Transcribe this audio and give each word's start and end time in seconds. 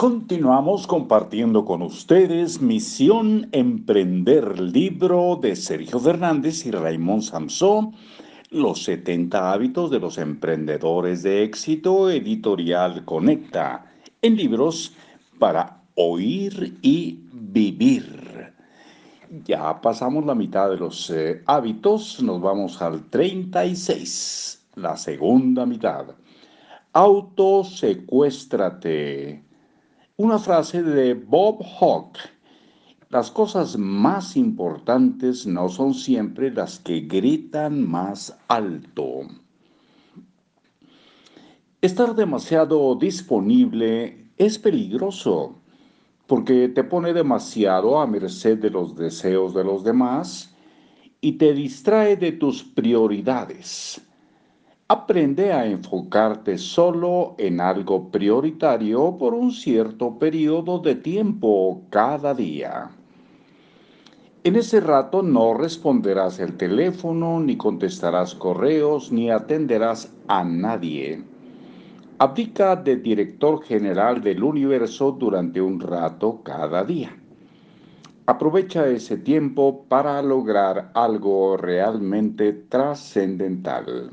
Continuamos 0.00 0.86
compartiendo 0.86 1.64
con 1.64 1.82
ustedes 1.82 2.62
Misión 2.62 3.48
Emprender, 3.50 4.60
libro 4.60 5.40
de 5.42 5.56
Sergio 5.56 5.98
Fernández 5.98 6.64
y 6.66 6.70
Raymond 6.70 7.22
Samson, 7.22 7.96
Los 8.50 8.84
70 8.84 9.52
hábitos 9.52 9.90
de 9.90 9.98
los 9.98 10.16
emprendedores 10.18 11.24
de 11.24 11.42
éxito, 11.42 12.10
editorial 12.10 13.04
Conecta, 13.04 13.86
en 14.22 14.36
libros 14.36 14.94
para 15.40 15.82
oír 15.96 16.78
y 16.80 17.18
vivir. 17.32 18.54
Ya 19.46 19.80
pasamos 19.80 20.24
la 20.24 20.36
mitad 20.36 20.70
de 20.70 20.76
los 20.76 21.10
eh, 21.10 21.42
hábitos, 21.44 22.22
nos 22.22 22.40
vamos 22.40 22.80
al 22.80 23.02
36, 23.10 24.64
la 24.76 24.96
segunda 24.96 25.66
mitad. 25.66 26.06
Autosecuéstrate. 26.92 29.47
Una 30.20 30.40
frase 30.40 30.82
de 30.82 31.14
Bob 31.14 31.62
Hawke. 31.78 32.18
Las 33.08 33.30
cosas 33.30 33.78
más 33.78 34.36
importantes 34.36 35.46
no 35.46 35.68
son 35.68 35.94
siempre 35.94 36.50
las 36.50 36.80
que 36.80 37.02
gritan 37.02 37.88
más 37.88 38.36
alto. 38.48 39.28
Estar 41.80 42.16
demasiado 42.16 42.96
disponible 42.96 44.32
es 44.36 44.58
peligroso 44.58 45.54
porque 46.26 46.68
te 46.68 46.82
pone 46.82 47.12
demasiado 47.12 48.00
a 48.00 48.06
merced 48.08 48.58
de 48.58 48.70
los 48.70 48.96
deseos 48.96 49.54
de 49.54 49.62
los 49.62 49.84
demás 49.84 50.52
y 51.20 51.34
te 51.34 51.54
distrae 51.54 52.16
de 52.16 52.32
tus 52.32 52.64
prioridades. 52.64 54.07
Aprende 54.90 55.52
a 55.52 55.66
enfocarte 55.66 56.56
solo 56.56 57.34
en 57.36 57.60
algo 57.60 58.08
prioritario 58.10 59.18
por 59.18 59.34
un 59.34 59.52
cierto 59.52 60.18
periodo 60.18 60.78
de 60.78 60.94
tiempo 60.94 61.82
cada 61.90 62.32
día. 62.32 62.88
En 64.44 64.56
ese 64.56 64.80
rato 64.80 65.22
no 65.22 65.52
responderás 65.52 66.38
el 66.38 66.56
teléfono, 66.56 67.38
ni 67.38 67.58
contestarás 67.58 68.34
correos, 68.34 69.12
ni 69.12 69.30
atenderás 69.30 70.10
a 70.26 70.42
nadie. 70.42 71.22
Abdica 72.16 72.74
de 72.74 72.96
director 72.96 73.62
general 73.62 74.22
del 74.22 74.42
universo 74.42 75.12
durante 75.12 75.60
un 75.60 75.80
rato 75.80 76.40
cada 76.42 76.82
día. 76.82 77.14
Aprovecha 78.24 78.88
ese 78.88 79.18
tiempo 79.18 79.84
para 79.86 80.22
lograr 80.22 80.92
algo 80.94 81.58
realmente 81.58 82.54
trascendental. 82.54 84.12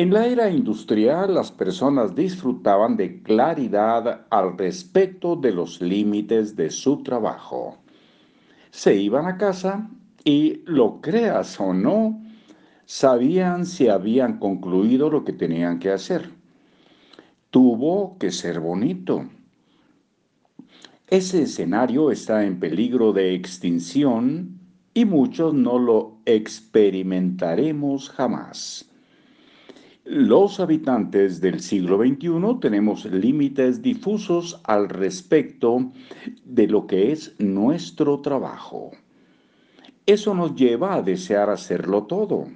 En 0.00 0.14
la 0.14 0.26
era 0.26 0.48
industrial 0.48 1.34
las 1.34 1.52
personas 1.52 2.14
disfrutaban 2.14 2.96
de 2.96 3.22
claridad 3.22 4.26
al 4.30 4.56
respecto 4.56 5.36
de 5.36 5.52
los 5.52 5.82
límites 5.82 6.56
de 6.56 6.70
su 6.70 7.02
trabajo. 7.02 7.76
Se 8.70 8.96
iban 8.96 9.26
a 9.26 9.36
casa 9.36 9.90
y, 10.24 10.62
lo 10.64 11.02
creas 11.02 11.60
o 11.60 11.74
no, 11.74 12.18
sabían 12.86 13.66
si 13.66 13.88
habían 13.88 14.38
concluido 14.38 15.10
lo 15.10 15.22
que 15.22 15.34
tenían 15.34 15.78
que 15.78 15.90
hacer. 15.90 16.30
Tuvo 17.50 18.16
que 18.16 18.30
ser 18.30 18.58
bonito. 18.58 19.26
Ese 21.08 21.42
escenario 21.42 22.10
está 22.10 22.46
en 22.46 22.58
peligro 22.58 23.12
de 23.12 23.34
extinción 23.34 24.60
y 24.94 25.04
muchos 25.04 25.52
no 25.52 25.78
lo 25.78 26.16
experimentaremos 26.24 28.08
jamás. 28.08 28.89
Los 30.12 30.58
habitantes 30.58 31.40
del 31.40 31.60
siglo 31.60 31.98
XXI 31.98 32.58
tenemos 32.60 33.04
límites 33.04 33.80
difusos 33.80 34.60
al 34.64 34.88
respecto 34.88 35.92
de 36.44 36.66
lo 36.66 36.88
que 36.88 37.12
es 37.12 37.36
nuestro 37.38 38.18
trabajo. 38.18 38.90
Eso 40.06 40.34
nos 40.34 40.56
lleva 40.56 40.94
a 40.94 41.02
desear 41.02 41.48
hacerlo 41.48 42.06
todo. 42.06 42.48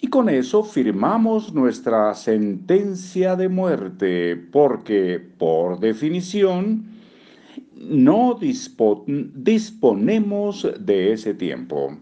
Y 0.00 0.08
con 0.08 0.28
eso 0.28 0.64
firmamos 0.64 1.54
nuestra 1.54 2.12
sentencia 2.14 3.36
de 3.36 3.48
muerte, 3.48 4.34
porque, 4.34 5.24
por 5.38 5.78
definición, 5.78 6.86
no 7.76 8.36
disponemos 8.36 9.06
de 10.80 11.12
ese 11.12 11.34
tiempo. 11.34 11.98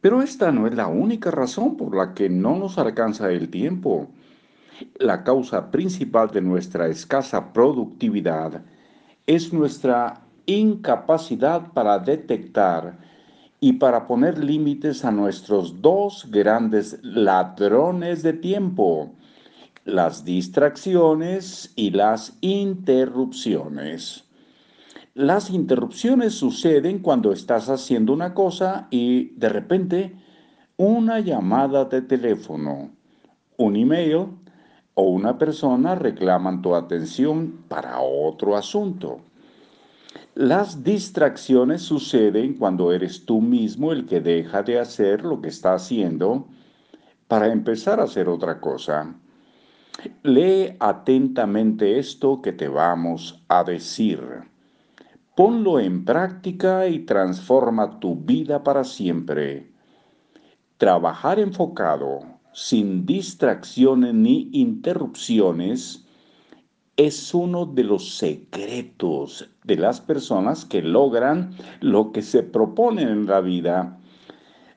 Pero 0.00 0.22
esta 0.22 0.50
no 0.50 0.66
es 0.66 0.74
la 0.74 0.86
única 0.86 1.30
razón 1.30 1.76
por 1.76 1.94
la 1.94 2.14
que 2.14 2.28
no 2.28 2.56
nos 2.56 2.78
alcanza 2.78 3.30
el 3.30 3.50
tiempo. 3.50 4.08
La 4.98 5.24
causa 5.24 5.70
principal 5.70 6.30
de 6.30 6.40
nuestra 6.40 6.88
escasa 6.88 7.52
productividad 7.52 8.62
es 9.26 9.52
nuestra 9.52 10.22
incapacidad 10.46 11.72
para 11.72 11.98
detectar 11.98 12.98
y 13.60 13.74
para 13.74 14.06
poner 14.06 14.42
límites 14.42 15.04
a 15.04 15.10
nuestros 15.10 15.82
dos 15.82 16.26
grandes 16.30 16.98
ladrones 17.02 18.22
de 18.22 18.32
tiempo, 18.32 19.12
las 19.84 20.24
distracciones 20.24 21.74
y 21.76 21.90
las 21.90 22.38
interrupciones. 22.40 24.29
Las 25.14 25.50
interrupciones 25.50 26.34
suceden 26.34 27.00
cuando 27.00 27.32
estás 27.32 27.68
haciendo 27.68 28.12
una 28.12 28.32
cosa 28.32 28.86
y 28.90 29.30
de 29.30 29.48
repente 29.48 30.16
una 30.76 31.18
llamada 31.18 31.84
de 31.86 32.02
teléfono, 32.02 32.90
un 33.56 33.74
email 33.74 34.28
o 34.94 35.02
una 35.02 35.36
persona 35.36 35.96
reclaman 35.96 36.62
tu 36.62 36.76
atención 36.76 37.64
para 37.66 38.00
otro 38.00 38.56
asunto. 38.56 39.20
Las 40.36 40.84
distracciones 40.84 41.82
suceden 41.82 42.54
cuando 42.54 42.92
eres 42.92 43.26
tú 43.26 43.40
mismo 43.40 43.90
el 43.90 44.06
que 44.06 44.20
deja 44.20 44.62
de 44.62 44.78
hacer 44.78 45.24
lo 45.24 45.40
que 45.40 45.48
está 45.48 45.74
haciendo 45.74 46.46
para 47.26 47.48
empezar 47.52 47.98
a 47.98 48.04
hacer 48.04 48.28
otra 48.28 48.60
cosa. 48.60 49.12
Lee 50.22 50.76
atentamente 50.78 51.98
esto 51.98 52.40
que 52.40 52.52
te 52.52 52.68
vamos 52.68 53.42
a 53.48 53.64
decir. 53.64 54.49
Ponlo 55.40 55.80
en 55.80 56.04
práctica 56.04 56.86
y 56.86 56.98
transforma 56.98 57.98
tu 57.98 58.14
vida 58.14 58.62
para 58.62 58.84
siempre. 58.84 59.72
Trabajar 60.76 61.40
enfocado, 61.40 62.20
sin 62.52 63.06
distracciones 63.06 64.12
ni 64.12 64.50
interrupciones, 64.52 66.06
es 66.98 67.32
uno 67.32 67.64
de 67.64 67.84
los 67.84 68.18
secretos 68.18 69.48
de 69.64 69.76
las 69.76 70.02
personas 70.02 70.66
que 70.66 70.82
logran 70.82 71.54
lo 71.80 72.12
que 72.12 72.20
se 72.20 72.42
proponen 72.42 73.08
en 73.08 73.24
la 73.24 73.40
vida. 73.40 73.98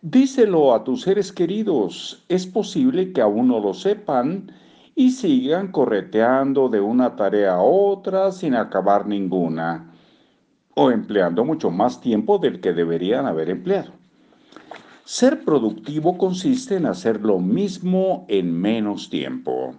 Díselo 0.02 0.74
a 0.74 0.86
tus 0.86 1.02
seres 1.02 1.34
queridos. 1.34 2.24
Es 2.30 2.48
posible 2.48 3.12
que 3.12 3.20
aún 3.20 3.50
no 3.50 3.60
lo 3.60 3.74
sepan 3.74 4.50
y 4.96 5.12
sigan 5.12 5.74
correteando 5.74 6.70
de 6.70 6.80
una 6.80 7.18
tarea 7.18 7.56
a 7.56 7.62
otra 7.62 8.32
sin 8.32 8.56
acabar 8.56 9.06
ninguna 9.06 9.90
o 10.76 10.92
empleando 10.92 11.46
mucho 11.46 11.70
más 11.72 12.02
tiempo 12.02 12.38
del 12.38 12.60
que 12.60 12.74
deberían 12.74 13.26
haber 13.26 13.50
empleado. 13.50 13.92
Ser 15.06 15.44
productivo 15.44 16.18
consiste 16.18 16.78
en 16.78 16.86
hacer 16.86 17.22
lo 17.22 17.40
mismo 17.40 18.26
en 18.30 18.54
menos 18.54 19.10
tiempo. 19.10 19.76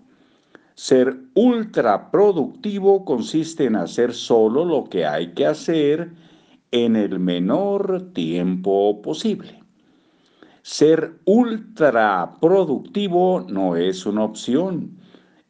Ser 0.74 1.16
ultra 1.34 2.10
productivo 2.10 3.04
consiste 3.04 3.64
en 3.64 3.76
hacer 3.76 4.12
solo 4.12 4.64
lo 4.64 4.84
que 4.84 5.06
hay 5.06 5.32
que 5.32 5.46
hacer 5.46 6.10
en 6.72 6.96
el 6.96 7.20
menor 7.20 8.12
tiempo 8.12 9.00
posible. 9.00 9.62
Ser 10.62 11.14
ultra 11.24 12.36
productivo 12.40 13.46
no 13.48 13.76
es 13.76 14.06
una 14.06 14.24
opción, 14.24 14.98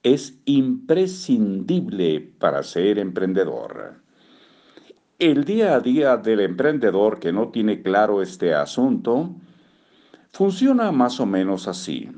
es 0.03 0.39
imprescindible 0.45 2.21
para 2.39 2.63
ser 2.63 2.99
emprendedor. 2.99 4.04
El 5.25 5.45
día 5.47 5.77
a 5.77 5.81
día 5.81 6.19
del 6.19 6.41
emprendedor 6.41 7.19
que 7.19 7.33
no 7.33 7.49
tiene 7.49 7.81
claro 7.81 8.21
este 8.21 8.53
asunto 8.53 9.35
funciona 10.31 10.93
más 10.93 11.19
o 11.19 11.25
menos 11.25 11.67
así. 11.67 12.11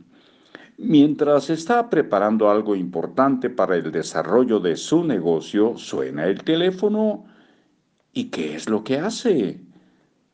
Mientras 0.76 1.48
está 1.48 1.88
preparando 1.88 2.50
algo 2.50 2.74
importante 2.74 3.48
para 3.48 3.76
el 3.76 3.92
desarrollo 3.92 4.58
de 4.58 4.74
su 4.74 5.04
negocio, 5.04 5.76
suena 5.76 6.26
el 6.26 6.42
teléfono 6.42 7.26
y 8.12 8.24
¿qué 8.24 8.56
es 8.56 8.68
lo 8.68 8.82
que 8.82 8.98
hace? 8.98 9.60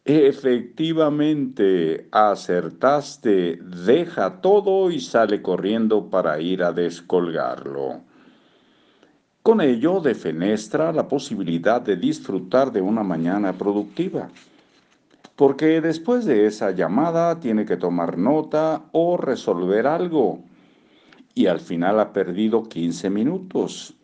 Efectivamente, 0.07 2.09
acertaste, 2.11 3.59
deja 3.85 4.41
todo 4.41 4.91
y 4.91 4.99
sale 4.99 5.43
corriendo 5.43 6.09
para 6.09 6.41
ir 6.41 6.63
a 6.63 6.73
descolgarlo. 6.73 8.01
Con 9.43 9.61
ello 9.61 10.00
defenestra 10.00 10.93
la 10.93 11.09
posibilidad 11.09 11.81
de 11.81 11.97
disfrutar 11.97 12.71
de 12.71 12.81
una 12.81 13.03
mañana 13.03 13.53
productiva, 13.53 14.29
porque 15.35 15.81
después 15.81 16.25
de 16.25 16.47
esa 16.47 16.71
llamada 16.71 17.41
tiene 17.41 17.65
que 17.65 17.77
tomar 17.77 18.19
nota 18.19 18.85
o 18.93 19.17
resolver 19.17 19.89
algo 19.89 20.39
y 21.35 21.47
al 21.47 21.59
final 21.59 21.99
ha 21.99 22.12
perdido 22.12 22.69
15 22.69 23.11
minutos. 23.11 23.94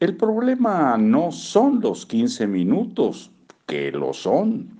El 0.00 0.16
problema 0.16 0.96
no 0.96 1.30
son 1.30 1.80
los 1.82 2.06
15 2.06 2.46
minutos, 2.46 3.30
que 3.66 3.92
lo 3.92 4.14
son, 4.14 4.70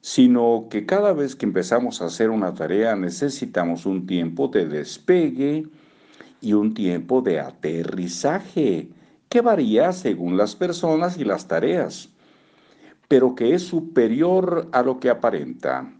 sino 0.00 0.66
que 0.68 0.86
cada 0.86 1.12
vez 1.12 1.36
que 1.36 1.46
empezamos 1.46 2.02
a 2.02 2.06
hacer 2.06 2.30
una 2.30 2.52
tarea 2.52 2.96
necesitamos 2.96 3.86
un 3.86 4.06
tiempo 4.08 4.48
de 4.48 4.66
despegue 4.66 5.68
y 6.40 6.52
un 6.52 6.74
tiempo 6.74 7.20
de 7.20 7.40
aterrizaje, 7.40 8.88
que 9.28 9.40
varía 9.40 9.92
según 9.92 10.36
las 10.36 10.56
personas 10.56 11.18
y 11.18 11.24
las 11.24 11.48
tareas, 11.48 12.10
pero 13.08 13.34
que 13.34 13.54
es 13.54 13.62
superior 13.62 14.68
a 14.72 14.82
lo 14.82 15.00
que 15.00 15.10
aparenta. 15.10 15.92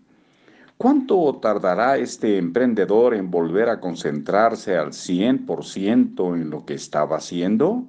¿Cuánto 0.77 1.39
tardará 1.43 1.99
este 1.99 2.39
emprendedor 2.39 3.15
en 3.15 3.31
volver 3.31 3.69
a 3.69 3.81
concentrarse 3.81 4.77
al 4.77 4.93
100% 4.93 6.35
en 6.35 6.51
lo 6.51 6.65
que 6.65 6.75
estaba 6.75 7.17
haciendo? 7.17 7.85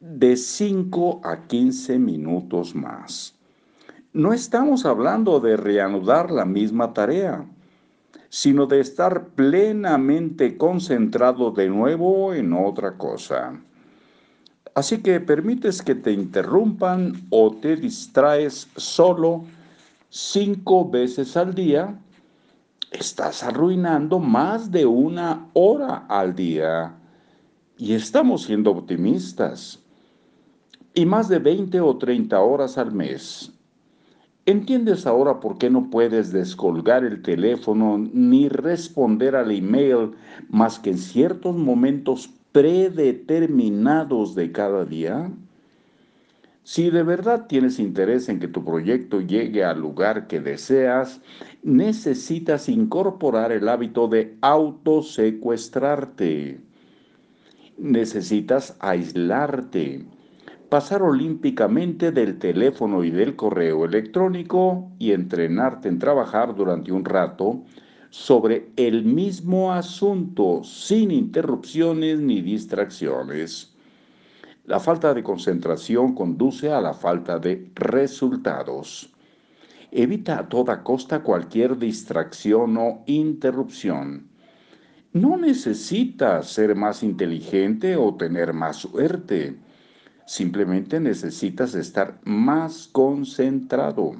de 0.00 0.34
5 0.34 1.20
a 1.22 1.46
15 1.46 1.98
minutos 1.98 2.74
más. 2.74 3.34
No 4.14 4.32
estamos 4.32 4.86
hablando 4.86 5.40
de 5.40 5.58
reanudar 5.58 6.30
la 6.30 6.46
misma 6.46 6.94
tarea, 6.94 7.44
sino 8.30 8.64
de 8.66 8.80
estar 8.80 9.26
plenamente 9.30 10.56
concentrado 10.56 11.50
de 11.50 11.68
nuevo 11.68 12.32
en 12.32 12.52
otra 12.52 12.96
cosa. 12.96 13.60
Así 14.74 15.02
que 15.02 15.20
permites 15.20 15.82
que 15.82 15.96
te 15.96 16.12
interrumpan 16.12 17.26
o 17.30 17.50
te 17.50 17.76
distraes 17.76 18.68
solo 18.76 19.44
cinco 20.08 20.88
veces 20.88 21.36
al 21.36 21.54
día, 21.54 21.98
estás 22.92 23.42
arruinando 23.42 24.20
más 24.20 24.70
de 24.70 24.86
una 24.86 25.48
hora 25.52 26.06
al 26.08 26.34
día. 26.34 26.94
Y 27.78 27.94
estamos 27.94 28.44
siendo 28.44 28.70
optimistas 28.70 29.80
y 30.94 31.04
más 31.04 31.28
de 31.28 31.40
20 31.40 31.80
o 31.80 31.96
30 31.96 32.40
horas 32.40 32.78
al 32.78 32.92
mes. 32.92 33.52
¿Entiendes 34.50 35.06
ahora 35.06 35.38
por 35.38 35.58
qué 35.58 35.70
no 35.70 35.90
puedes 35.90 36.32
descolgar 36.32 37.04
el 37.04 37.22
teléfono 37.22 37.98
ni 38.12 38.48
responder 38.48 39.36
al 39.36 39.52
email 39.52 40.10
más 40.48 40.80
que 40.80 40.90
en 40.90 40.98
ciertos 40.98 41.54
momentos 41.54 42.28
predeterminados 42.50 44.34
de 44.34 44.50
cada 44.50 44.84
día? 44.84 45.30
Si 46.64 46.90
de 46.90 47.04
verdad 47.04 47.46
tienes 47.46 47.78
interés 47.78 48.28
en 48.28 48.40
que 48.40 48.48
tu 48.48 48.64
proyecto 48.64 49.20
llegue 49.20 49.62
al 49.62 49.80
lugar 49.80 50.26
que 50.26 50.40
deseas, 50.40 51.20
necesitas 51.62 52.68
incorporar 52.68 53.52
el 53.52 53.68
hábito 53.68 54.08
de 54.08 54.36
autosecuestrarte. 54.40 56.58
Necesitas 57.78 58.76
aislarte 58.80 60.06
pasar 60.70 61.02
olímpicamente 61.02 62.12
del 62.12 62.38
teléfono 62.38 63.02
y 63.02 63.10
del 63.10 63.34
correo 63.34 63.84
electrónico 63.84 64.92
y 65.00 65.10
entrenarte 65.10 65.88
en 65.88 65.98
trabajar 65.98 66.54
durante 66.54 66.92
un 66.92 67.04
rato 67.04 67.64
sobre 68.10 68.70
el 68.76 69.04
mismo 69.04 69.72
asunto 69.72 70.62
sin 70.62 71.10
interrupciones 71.10 72.20
ni 72.20 72.40
distracciones. 72.40 73.74
La 74.64 74.78
falta 74.78 75.12
de 75.12 75.24
concentración 75.24 76.14
conduce 76.14 76.70
a 76.70 76.80
la 76.80 76.94
falta 76.94 77.40
de 77.40 77.68
resultados. 77.74 79.12
Evita 79.90 80.38
a 80.38 80.48
toda 80.48 80.84
costa 80.84 81.24
cualquier 81.24 81.76
distracción 81.78 82.76
o 82.76 83.02
interrupción. 83.06 84.28
No 85.12 85.36
necesitas 85.36 86.46
ser 86.52 86.76
más 86.76 87.02
inteligente 87.02 87.96
o 87.96 88.14
tener 88.14 88.52
más 88.52 88.76
suerte 88.76 89.58
Simplemente 90.30 91.00
necesitas 91.00 91.74
estar 91.74 92.20
más 92.22 92.86
concentrado. 92.92 94.12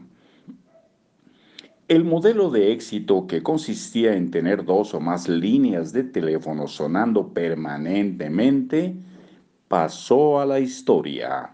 El 1.86 2.02
modelo 2.02 2.50
de 2.50 2.72
éxito 2.72 3.28
que 3.28 3.44
consistía 3.44 4.16
en 4.16 4.32
tener 4.32 4.64
dos 4.64 4.92
o 4.92 4.98
más 4.98 5.28
líneas 5.28 5.92
de 5.92 6.02
teléfono 6.02 6.66
sonando 6.66 7.32
permanentemente 7.32 8.96
pasó 9.68 10.40
a 10.40 10.46
la 10.46 10.58
historia. 10.58 11.52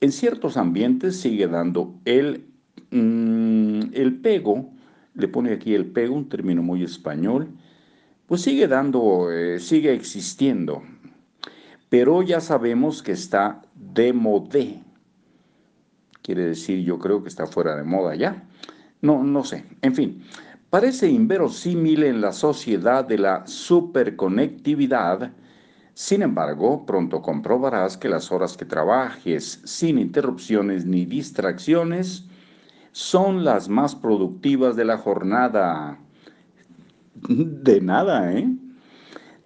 En 0.00 0.10
ciertos 0.10 0.56
ambientes 0.56 1.20
sigue 1.20 1.46
dando 1.46 1.94
el, 2.04 2.46
mm, 2.90 3.92
el 3.92 4.16
pego, 4.20 4.72
le 5.14 5.28
pone 5.28 5.52
aquí 5.52 5.76
el 5.76 5.86
pego, 5.86 6.16
un 6.16 6.28
término 6.28 6.60
muy 6.60 6.82
español, 6.82 7.50
pues 8.26 8.40
sigue 8.40 8.66
dando, 8.66 9.30
eh, 9.30 9.60
sigue 9.60 9.94
existiendo 9.94 10.82
pero 11.90 12.22
ya 12.22 12.40
sabemos 12.40 13.02
que 13.02 13.12
está 13.12 13.60
de 13.74 14.14
modé. 14.14 14.80
Quiere 16.22 16.46
decir, 16.46 16.82
yo 16.84 16.98
creo 16.98 17.22
que 17.22 17.28
está 17.28 17.46
fuera 17.46 17.76
de 17.76 17.82
moda 17.82 18.14
ya. 18.14 18.44
No, 19.02 19.24
no 19.24 19.44
sé. 19.44 19.64
En 19.82 19.94
fin, 19.94 20.22
parece 20.70 21.08
inverosímil 21.10 22.04
en 22.04 22.20
la 22.20 22.32
sociedad 22.32 23.04
de 23.04 23.18
la 23.18 23.46
superconectividad. 23.46 25.32
Sin 25.92 26.22
embargo, 26.22 26.86
pronto 26.86 27.20
comprobarás 27.20 27.96
que 27.96 28.08
las 28.08 28.30
horas 28.30 28.56
que 28.56 28.64
trabajes 28.64 29.60
sin 29.64 29.98
interrupciones 29.98 30.86
ni 30.86 31.04
distracciones 31.04 32.24
son 32.92 33.44
las 33.44 33.68
más 33.68 33.96
productivas 33.96 34.76
de 34.76 34.84
la 34.84 34.96
jornada. 34.96 35.98
De 37.14 37.80
nada, 37.80 38.32
¿eh? 38.32 38.48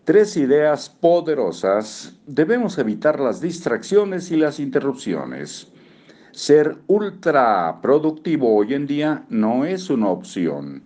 Tres 0.05 0.37
ideas 0.37 0.91
poderosas. 0.91 2.15
Debemos 2.27 2.77
evitar 2.77 3.19
las 3.19 3.41
distracciones 3.41 4.31
y 4.31 4.37
las 4.37 4.61
interrupciones. 4.61 5.73
Ser 6.31 6.77
ultra 6.89 7.79
productivo 7.81 8.55
hoy 8.55 8.75
en 8.75 8.87
día 8.87 9.25
no 9.31 9.65
es 9.65 9.89
una 9.89 10.09
opción. 10.11 10.83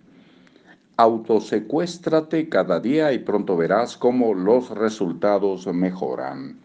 Autosecuéstrate 0.95 2.47
cada 2.47 2.79
día 2.79 3.11
y 3.11 3.19
pronto 3.19 3.57
verás 3.57 3.97
cómo 3.97 4.33
los 4.33 4.69
resultados 4.69 5.67
mejoran. 5.67 6.57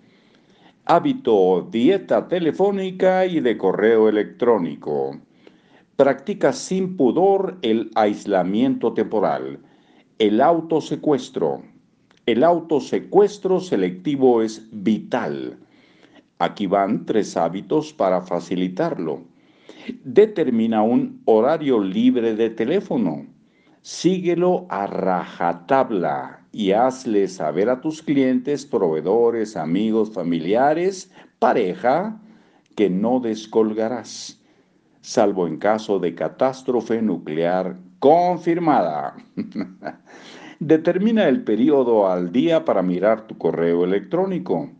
Hábito, 0.84 1.66
dieta 1.72 2.28
telefónica 2.28 3.26
y 3.26 3.40
de 3.40 3.58
correo 3.58 4.08
electrónico. 4.08 5.18
Practica 5.96 6.52
sin 6.52 6.96
pudor 6.96 7.58
el 7.62 7.90
aislamiento 7.96 8.92
temporal, 8.92 9.58
el 10.20 10.40
autosecuestro 10.40 11.73
el 12.26 12.42
autosecuestro 12.42 13.60
selectivo 13.60 14.40
es 14.42 14.66
vital. 14.72 15.58
Aquí 16.38 16.66
van 16.66 17.04
tres 17.04 17.36
hábitos 17.36 17.92
para 17.92 18.22
facilitarlo. 18.22 19.22
Determina 20.04 20.82
un 20.82 21.20
horario 21.26 21.80
libre 21.80 22.34
de 22.34 22.48
teléfono. 22.50 23.26
Síguelo 23.82 24.66
a 24.70 24.86
rajatabla 24.86 26.46
y 26.50 26.72
hazle 26.72 27.28
saber 27.28 27.68
a 27.68 27.82
tus 27.82 28.00
clientes, 28.00 28.64
proveedores, 28.64 29.56
amigos, 29.56 30.10
familiares, 30.10 31.12
pareja, 31.38 32.18
que 32.74 32.88
no 32.88 33.20
descolgarás, 33.20 34.40
salvo 35.02 35.46
en 35.46 35.58
caso 35.58 35.98
de 35.98 36.14
catástrofe 36.14 37.02
nuclear 37.02 37.76
confirmada. 37.98 39.14
Determina 40.66 41.28
el 41.28 41.44
periodo 41.44 42.10
al 42.10 42.32
día 42.32 42.64
para 42.64 42.80
mirar 42.80 43.26
tu 43.26 43.36
correo 43.36 43.84
electrónico. 43.84 44.70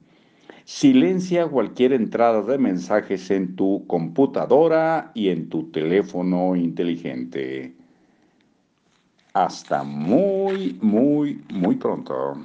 Silencia 0.64 1.46
cualquier 1.46 1.92
entrada 1.92 2.40
de 2.40 2.56
mensajes 2.56 3.30
en 3.30 3.54
tu 3.54 3.86
computadora 3.86 5.12
y 5.12 5.28
en 5.28 5.50
tu 5.50 5.70
teléfono 5.70 6.56
inteligente. 6.56 7.74
Hasta 9.34 9.84
muy, 9.84 10.78
muy, 10.80 11.44
muy 11.52 11.76
pronto. 11.76 12.38